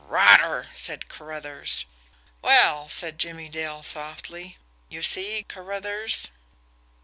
[0.07, 1.85] "Rotter!" said Carruthers.
[2.41, 4.57] "Well," said Jimmie Dale softly.
[4.89, 6.29] "You see Carruthers?"